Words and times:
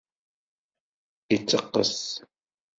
Iteqqes. 1.35 1.93